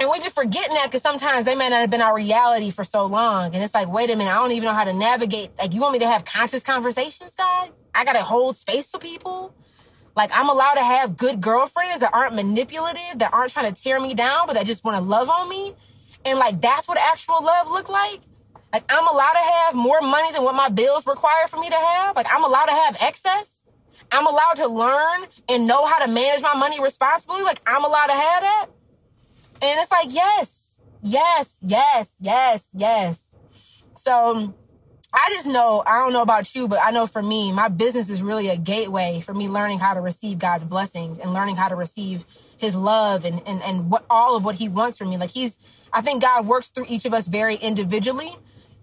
[0.00, 2.84] And we be forgetting that because sometimes they may not have been our reality for
[2.84, 3.54] so long.
[3.54, 5.50] And it's like, wait a minute, I don't even know how to navigate.
[5.58, 7.70] Like, you want me to have conscious conversations, God?
[7.94, 9.54] I gotta hold space for people.
[10.16, 14.00] Like, I'm allowed to have good girlfriends that aren't manipulative, that aren't trying to tear
[14.00, 15.74] me down, but that just want to love on me.
[16.24, 18.20] And like, that's what actual love look like.
[18.72, 21.76] Like, I'm allowed to have more money than what my bills require for me to
[21.76, 22.16] have.
[22.16, 23.61] Like, I'm allowed to have excess.
[24.12, 27.42] I'm allowed to learn and know how to manage my money responsibly.
[27.42, 28.66] Like, I'm allowed to have that.
[29.62, 33.26] And it's like, yes, yes, yes, yes, yes.
[33.96, 34.54] So
[35.14, 38.10] I just know, I don't know about you, but I know for me, my business
[38.10, 41.68] is really a gateway for me learning how to receive God's blessings and learning how
[41.68, 42.24] to receive
[42.56, 45.16] his love and, and, and what all of what he wants from me.
[45.18, 45.58] Like he's,
[45.92, 48.36] I think God works through each of us very individually,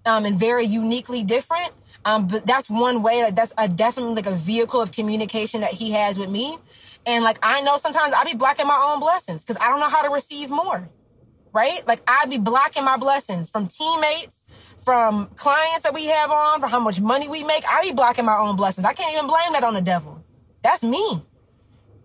[0.05, 1.71] um, and very uniquely different.
[2.05, 5.73] Um, but that's one way, like that's a definitely like a vehicle of communication that
[5.73, 6.57] he has with me.
[7.05, 9.89] And like, I know sometimes I be blocking my own blessings because I don't know
[9.89, 10.89] how to receive more.
[11.51, 11.85] Right?
[11.87, 14.45] Like I be blocking my blessings from teammates,
[14.77, 17.63] from clients that we have on, for how much money we make.
[17.67, 18.85] I be blocking my own blessings.
[18.85, 20.23] I can't even blame that on the devil.
[20.61, 21.23] That's me.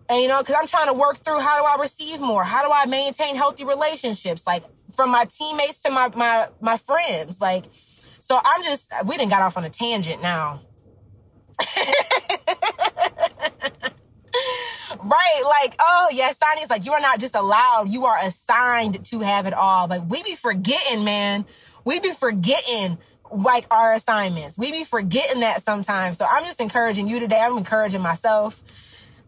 [0.09, 2.43] And you know, because I'm trying to work through how do I receive more?
[2.43, 4.45] How do I maintain healthy relationships?
[4.45, 4.63] Like
[4.95, 7.39] from my teammates to my my my friends.
[7.39, 7.65] Like,
[8.19, 10.61] so I'm just we didn't got off on a tangent now.
[15.05, 15.43] Right.
[15.43, 19.45] Like, oh, yes, Sonny's like, you are not just allowed, you are assigned to have
[19.45, 19.87] it all.
[19.87, 21.45] Like, we be forgetting, man.
[21.83, 22.97] We be forgetting
[23.31, 24.57] like our assignments.
[24.57, 26.17] We be forgetting that sometimes.
[26.17, 27.39] So I'm just encouraging you today.
[27.39, 28.63] I'm encouraging myself.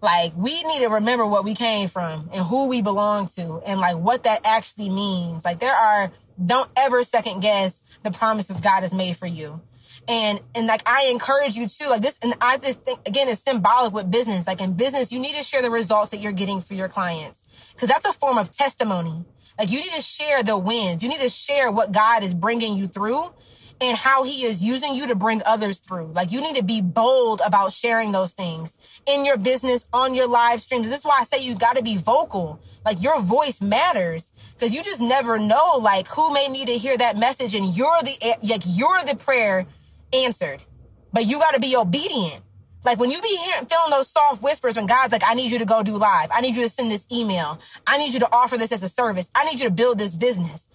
[0.02, 3.80] Like, we need to remember what we came from and who we belong to and
[3.80, 5.44] like what that actually means.
[5.44, 6.12] Like, there are,
[6.44, 9.62] don't ever second guess the promises God has made for you.
[10.08, 12.18] And, and like, I encourage you to like this.
[12.22, 14.48] And I just think, again, it's symbolic with business.
[14.48, 17.46] Like in business, you need to share the results that you're getting for your clients
[17.74, 19.26] because that's a form of testimony.
[19.58, 21.02] Like you need to share the wins.
[21.02, 23.32] You need to share what God is bringing you through
[23.80, 26.08] and how he is using you to bring others through.
[26.08, 28.76] Like you need to be bold about sharing those things
[29.06, 30.90] in your business, on your live streams.
[30.90, 32.60] This is why I say you got to be vocal.
[32.86, 36.98] Like your voice matters because you just never know like who may need to hear
[36.98, 39.66] that message and you're the eh, like you're the prayer
[40.14, 40.62] answered.
[41.14, 42.44] But you got to be obedient.
[42.84, 45.60] Like when you be hearing, feeling those soft whispers when God's like, I need you
[45.60, 46.30] to go do live.
[46.32, 47.60] I need you to send this email.
[47.86, 49.30] I need you to offer this as a service.
[49.36, 50.70] I need you to build this business.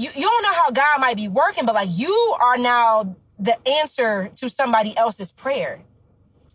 [0.00, 3.68] You, you don't know how God might be working, but like you are now the
[3.68, 5.82] answer to somebody else's prayer.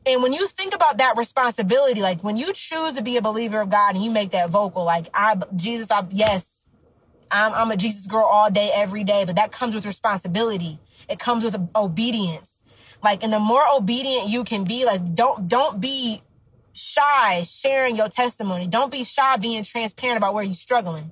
[0.03, 3.61] And when you think about that responsibility, like when you choose to be a believer
[3.61, 6.65] of God and you make that vocal, like I, Jesus, I, yes,
[7.29, 10.79] I'm, I'm a Jesus girl all day, every day, but that comes with responsibility.
[11.07, 12.63] It comes with obedience.
[13.03, 16.23] Like, and the more obedient you can be, like, don't, don't be
[16.73, 18.65] shy sharing your testimony.
[18.65, 21.11] Don't be shy being transparent about where you're struggling.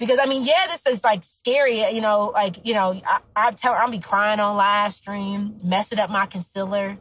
[0.00, 3.50] Because I mean, yeah, this is like scary, you know, like, you know, I, I
[3.52, 6.96] tell, I'll be crying on live stream, messing up my concealer,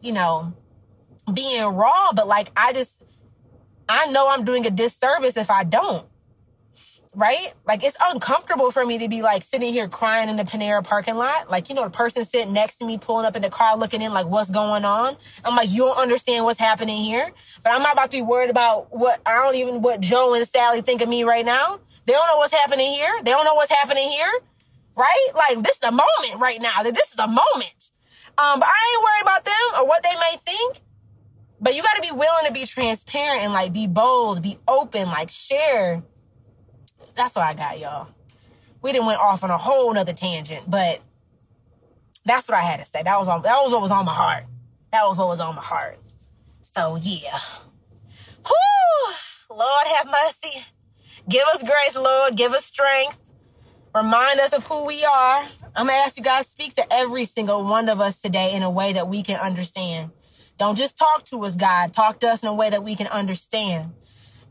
[0.00, 0.54] you know,
[1.32, 3.02] being raw, but like, I just,
[3.88, 6.06] I know I'm doing a disservice if I don't
[7.16, 7.52] right?
[7.66, 11.14] Like it's uncomfortable for me to be like sitting here crying in the Panera parking
[11.14, 11.50] lot.
[11.50, 14.02] Like, you know, the person sitting next to me pulling up in the car looking
[14.02, 15.16] in like what's going on.
[15.44, 17.32] I'm like, you don't understand what's happening here.
[17.62, 20.46] But I'm not about to be worried about what I don't even what Joe and
[20.46, 21.80] Sally think of me right now.
[22.06, 23.12] They don't know what's happening here.
[23.22, 24.32] They don't know what's happening here.
[24.96, 25.28] Right?
[25.34, 26.82] Like this is a moment right now.
[26.82, 27.90] That this is a moment.
[28.36, 30.80] Um, but I ain't worried about them or what they may think.
[31.60, 35.30] But you gotta be willing to be transparent and like be bold, be open, like
[35.30, 36.02] share
[37.14, 38.08] that's what I got, y'all.
[38.82, 41.00] We didn't went off on a whole nother tangent, but
[42.24, 43.02] that's what I had to say.
[43.02, 44.44] That was on, that was what was on my heart.
[44.92, 45.98] That was what was on my heart.
[46.62, 47.38] So yeah.
[48.46, 49.14] Whew,
[49.50, 50.64] Lord have mercy.
[51.28, 52.36] Give us grace, Lord.
[52.36, 53.18] Give us strength.
[53.94, 55.48] Remind us of who we are.
[55.74, 58.70] I'm gonna ask you guys speak to every single one of us today in a
[58.70, 60.10] way that we can understand.
[60.58, 61.94] Don't just talk to us, God.
[61.94, 63.94] Talk to us in a way that we can understand.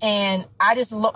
[0.01, 1.15] And I just, Lord,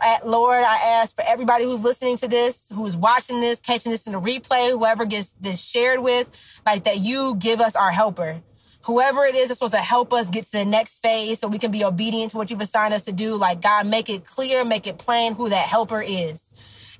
[0.63, 4.21] I ask for everybody who's listening to this, who's watching this, catching this in the
[4.21, 6.27] replay, whoever gets this shared with,
[6.65, 8.41] like that you give us our helper.
[8.87, 11.59] Whoever it is that's supposed to help us get to the next phase so we
[11.59, 13.35] can be obedient to what you've assigned us to do.
[13.35, 16.49] Like God, make it clear, make it plain who that helper is.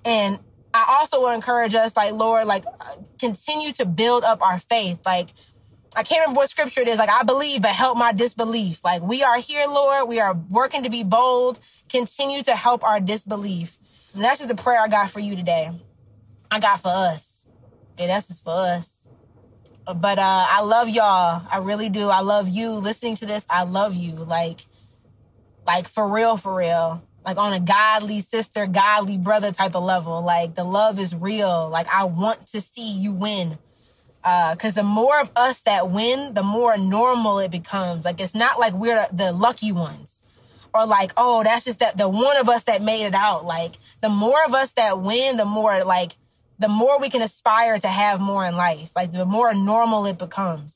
[0.05, 0.39] And
[0.73, 4.99] I also to encourage us, like, Lord, like, uh, continue to build up our faith.
[5.05, 5.29] Like,
[5.95, 6.99] I can't remember what scripture it is.
[6.99, 8.83] Like, I believe, but help my disbelief.
[8.83, 10.07] Like, we are here, Lord.
[10.07, 11.59] We are working to be bold.
[11.89, 13.77] Continue to help our disbelief.
[14.13, 15.71] And that's just the prayer I got for you today.
[16.51, 17.45] I got for us.
[17.93, 18.96] Okay, that's just for us.
[19.95, 21.43] But uh I love y'all.
[21.49, 22.09] I really do.
[22.09, 22.71] I love you.
[22.73, 24.13] Listening to this, I love you.
[24.13, 24.65] Like,
[25.65, 27.01] like for real, for real.
[27.25, 30.21] Like on a godly sister, godly brother type of level.
[30.21, 31.69] Like the love is real.
[31.69, 33.57] Like I want to see you win.
[34.23, 38.03] Uh, cause the more of us that win, the more normal it becomes.
[38.03, 40.21] Like it's not like we're the lucky ones
[40.73, 43.45] or like, oh, that's just that the one of us that made it out.
[43.45, 46.17] Like the more of us that win, the more like
[46.59, 48.91] the more we can aspire to have more in life.
[48.95, 50.75] Like the more normal it becomes.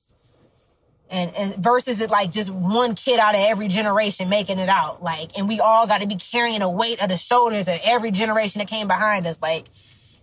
[1.09, 5.03] And, and versus it like just one kid out of every generation making it out.
[5.03, 8.11] Like, and we all got to be carrying the weight of the shoulders of every
[8.11, 9.41] generation that came behind us.
[9.41, 9.65] Like,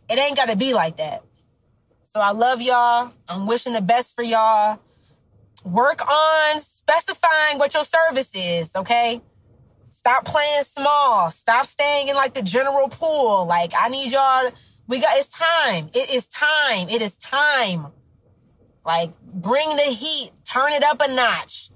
[0.08, 1.24] it ain't got to be like that.
[2.14, 3.12] So I love y'all.
[3.28, 4.78] I'm wishing the best for y'all.
[5.62, 9.20] Work on specifying what your service is, okay?
[9.90, 11.30] Stop playing small.
[11.30, 13.44] Stop staying in like the general pool.
[13.46, 14.50] Like I need y'all.
[14.88, 15.18] We got.
[15.18, 15.90] It's time.
[15.94, 16.88] It is time.
[16.88, 17.88] It is time.
[18.84, 20.32] Like bring the heat.
[20.44, 21.70] Turn it up a notch.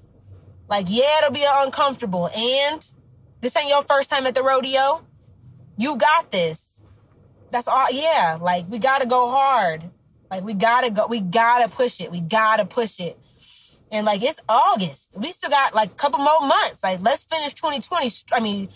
[0.69, 2.31] Like yeah, it'll be uncomfortable.
[2.35, 2.85] And
[3.43, 5.05] this ain't your first time at the rodeo.
[5.77, 6.81] You got this.
[7.51, 7.91] That's all.
[7.91, 8.39] Yeah.
[8.41, 9.85] Like we gotta go hard.
[10.31, 11.07] Like we gotta go.
[11.07, 12.11] We gotta push it.
[12.11, 13.19] We gotta push it.
[13.91, 15.11] And like it's August.
[15.19, 16.83] We still got like a couple more months.
[16.83, 18.11] Like let's finish 2020.
[18.33, 18.71] I mean,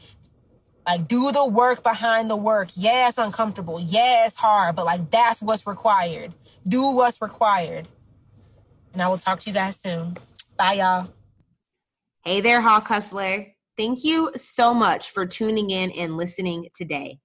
[0.86, 2.68] like do the work behind the work.
[2.74, 3.80] Yeah, it's uncomfortable.
[3.80, 6.32] Yeah, it's hard, but like that's what's required.
[6.66, 7.88] Do what's required.
[8.92, 10.16] And I will talk to you guys soon.
[10.56, 11.08] Bye y'all.
[12.24, 13.46] Hey there, Hawk Hustler.
[13.76, 17.18] Thank you so much for tuning in and listening today.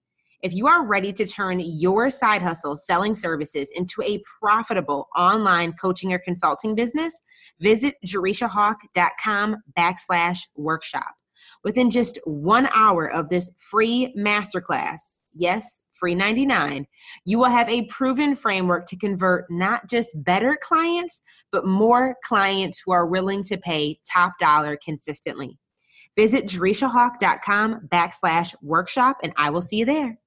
[0.44, 5.74] If you are ready to turn your side hustle selling services into a profitable online
[5.74, 7.14] coaching or consulting business,
[7.60, 11.14] visit jerishahawk.com backslash workshop.
[11.64, 15.00] Within just one hour of this free masterclass,
[15.34, 16.86] yes, free 99,
[17.26, 22.82] you will have a proven framework to convert not just better clients, but more clients
[22.84, 25.58] who are willing to pay top dollar consistently.
[26.18, 30.18] Visit jerishahawk.com backslash workshop and I will see you there.